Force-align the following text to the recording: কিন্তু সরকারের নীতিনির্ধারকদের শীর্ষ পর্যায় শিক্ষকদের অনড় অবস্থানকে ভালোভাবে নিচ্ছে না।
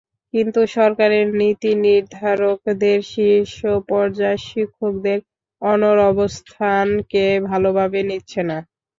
কিন্তু 0.33 0.59
সরকারের 0.75 1.25
নীতিনির্ধারকদের 1.39 2.99
শীর্ষ 3.11 3.57
পর্যায় 3.89 4.39
শিক্ষকদের 4.47 5.19
অনড় 5.61 6.01
অবস্থানকে 6.11 7.25
ভালোভাবে 7.49 7.99
নিচ্ছে 8.09 8.41
না। 8.49 8.57